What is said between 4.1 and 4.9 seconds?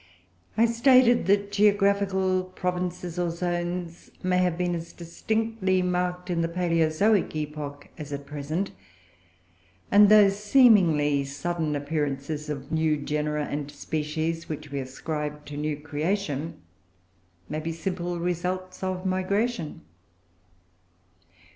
may have been